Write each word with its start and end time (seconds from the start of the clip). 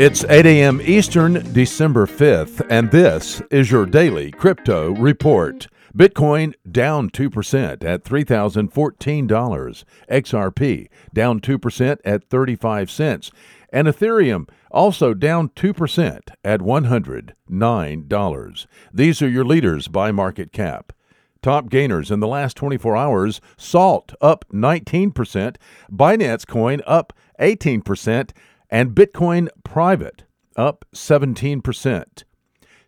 It's 0.00 0.24
8 0.24 0.46
a.m. 0.46 0.80
Eastern, 0.80 1.52
December 1.52 2.06
5th, 2.06 2.66
and 2.70 2.90
this 2.90 3.42
is 3.50 3.70
your 3.70 3.84
daily 3.84 4.30
crypto 4.30 4.94
report. 4.94 5.66
Bitcoin 5.94 6.54
down 6.72 7.10
2% 7.10 7.84
at 7.84 8.04
$3,014. 8.04 9.84
XRP 10.10 10.88
down 11.12 11.38
2% 11.38 11.98
at 12.02 12.30
35 12.30 12.90
cents. 12.90 13.30
And 13.70 13.88
Ethereum 13.88 14.48
also 14.70 15.12
down 15.12 15.50
2% 15.50 16.20
at 16.42 16.60
$109. 16.60 18.66
These 18.94 19.20
are 19.20 19.28
your 19.28 19.44
leaders 19.44 19.88
by 19.88 20.12
market 20.12 20.52
cap. 20.52 20.94
Top 21.42 21.68
gainers 21.68 22.10
in 22.10 22.20
the 22.20 22.26
last 22.26 22.56
24 22.56 22.96
hours 22.96 23.42
Salt 23.58 24.14
up 24.22 24.46
19%, 24.50 25.56
Binance 25.90 26.46
Coin 26.46 26.80
up 26.86 27.12
18%, 27.38 28.30
and 28.70 28.94
Bitcoin 28.94 29.48
Private 29.64 30.24
up 30.56 30.84
17%. 30.94 32.24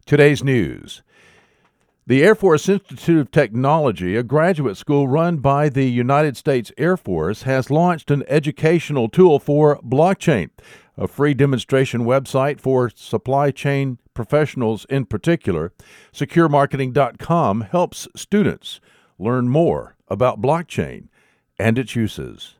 Today's 0.06 0.44
news. 0.44 1.02
The 2.06 2.24
Air 2.24 2.34
Force 2.34 2.68
Institute 2.68 3.20
of 3.20 3.30
Technology, 3.30 4.16
a 4.16 4.24
graduate 4.24 4.76
school 4.76 5.06
run 5.06 5.36
by 5.36 5.68
the 5.68 5.88
United 5.88 6.36
States 6.36 6.72
Air 6.76 6.96
Force, 6.96 7.42
has 7.42 7.70
launched 7.70 8.10
an 8.10 8.24
educational 8.26 9.08
tool 9.08 9.38
for 9.38 9.78
blockchain, 9.82 10.50
a 10.96 11.06
free 11.06 11.32
demonstration 11.32 12.02
website 12.02 12.60
for 12.60 12.90
supply 12.90 13.52
chain 13.52 13.98
professionals 14.14 14.84
in 14.90 15.06
particular. 15.06 15.72
SecureMarketing.com 16.12 17.60
helps 17.62 18.08
students 18.16 18.80
learn 19.18 19.48
more 19.48 19.96
about 20.08 20.42
blockchain 20.42 21.06
and 21.58 21.78
its 21.78 21.94
uses. 21.94 22.56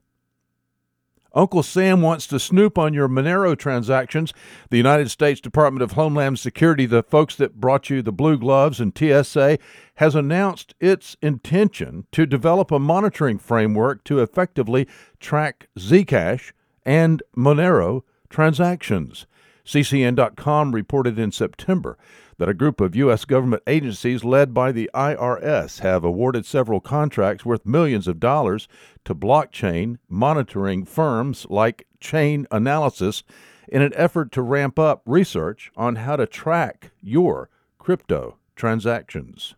Uncle 1.35 1.63
Sam 1.63 2.03
wants 2.03 2.27
to 2.27 2.39
snoop 2.39 2.79
on 2.79 2.95
your 2.95 3.09
Monero 3.09 3.57
transactions. 3.57 4.33
The 4.71 4.77
United 4.77 5.11
States 5.11 5.41
Department 5.41 5.83
of 5.83 5.93
Homeland 5.93 6.39
Security, 6.39 6.87
the 6.87 7.03
folks 7.03 7.37
that 7.37 7.61
brought 7.61 7.91
you 7.91 8.03
the 8.03 8.13
blue 8.13 8.37
gloves 8.39 8.81
and 8.81 8.97
TSA, 8.97 9.59
has 9.97 10.15
announced 10.15 10.75
its 10.81 11.17
intention 11.23 12.07
to 12.13 12.27
develop 12.27 12.71
a 12.71 12.79
monitoring 12.79 13.39
framework 13.39 14.05
to 14.05 14.21
effectively 14.21 14.87
track 15.21 15.69
Zcash 15.79 16.53
and 16.85 17.23
Monero 17.37 18.03
transactions. 18.29 19.27
CCN.com 19.65 20.73
reported 20.73 21.19
in 21.19 21.33
September 21.33 21.97
that 22.39 22.49
a 22.49 22.55
group 22.55 22.81
of 22.81 22.97
U.S. 22.97 23.25
government 23.25 23.63
agencies 23.67 24.25
led 24.25 24.53
by 24.53 24.73
the 24.73 24.91
IRS 24.95 25.81
have 25.81 26.03
awarded 26.03 26.45
several 26.45 26.81
contracts 26.81 27.45
worth 27.45 27.65
millions 27.65 28.09
of 28.09 28.19
dollars 28.19 28.67
to 29.05 29.15
blockchain 29.15 29.99
monitoring 30.09 30.85
firms 30.85 31.47
like 31.49 31.87
Chainalysis 32.01 33.23
in 33.69 33.83
an 33.83 33.93
effort 33.95 34.33
to 34.33 34.43
ramp 34.43 34.79
up 34.79 35.03
research 35.07 35.71
on 35.77 35.97
how 35.97 36.17
to 36.17 36.27
track 36.27 36.91
your 37.01 37.49
crypto 37.79 38.39
transactions. 38.57 39.55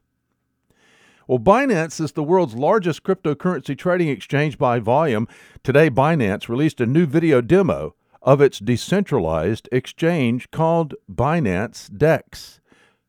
Well, 1.26 1.38
Binance 1.38 2.00
is 2.00 2.12
the 2.12 2.22
world's 2.22 2.54
largest 2.54 3.02
cryptocurrency 3.02 3.78
trading 3.78 4.08
exchange 4.08 4.58
by 4.58 4.78
volume. 4.78 5.26
Today, 5.62 5.88
Binance 5.88 6.48
released 6.48 6.82
a 6.82 6.86
new 6.86 7.06
video 7.06 7.40
demo 7.40 7.94
of 8.24 8.40
its 8.40 8.58
decentralized 8.58 9.68
exchange 9.70 10.50
called 10.50 10.94
Binance 11.12 11.94
DEX. 11.96 12.60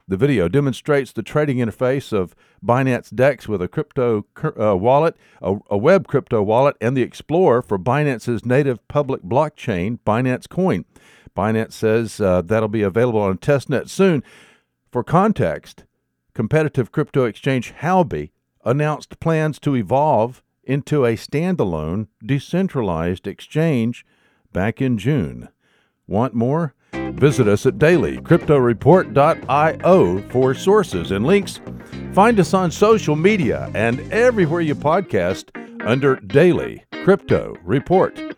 The 0.08 0.18
video 0.18 0.48
demonstrates 0.48 1.12
the 1.12 1.24
trading 1.24 1.58
interface 1.58 2.14
of 2.14 2.36
Binance 2.64 3.16
DEX 3.16 3.48
with 3.48 3.62
a 3.62 3.68
crypto 3.68 4.26
uh, 4.60 4.76
wallet, 4.76 5.16
a, 5.42 5.56
a, 5.72 5.78
web 5.78 6.08
crypto 6.08 6.44
wallet, 6.44 6.76
and 6.80 6.96
the 6.96 7.02
Explorer 7.02 7.64
for 7.64 7.80
Binance's 7.80 8.46
native 8.46 8.86
public 8.88 9.24
blockchain, 9.24 9.98
Binance 10.06 10.48
Coin. 10.48 10.86
Binance 11.36 11.72
says 11.72 12.22
uh, 12.22 12.42
that'll 12.44 12.70
be 12.70 12.84
available 12.84 13.22
on 13.22 13.38
testnet 13.40 13.90
soon. 13.90 14.22
For 14.92 15.04
context, 15.04 15.86
competitive 16.34 16.92
crypto 16.92 17.26
exchange 17.26 17.74
Huobi 17.82 18.30
announced 18.64 19.20
plans 19.20 19.60
to 19.60 19.76
evolve 19.76 20.44
into 20.64 21.06
a 21.06 21.16
standalone, 21.16 22.08
decentralized 22.24 23.28
exchange 23.28 24.06
back 24.56 24.82
in 24.82 24.98
June. 24.98 25.50
Want 26.08 26.34
more? 26.34 26.74
Visit 26.94 27.48
us 27.48 27.66
at 27.66 27.78
dailycryptoreport.io 27.78 30.22
for 30.30 30.54
sources 30.54 31.12
and 31.12 31.28
links. 31.28 31.60
Find 32.14 32.40
us 32.40 32.54
on 32.54 32.72
social 32.72 33.18
media 33.18 33.70
and 33.76 34.00
everywhere 34.14 34.62
you 34.62 34.76
podcast 34.76 35.50
under 35.86 36.16
Daily 36.16 36.86
Crypto 37.04 37.58
Report. 37.64 38.35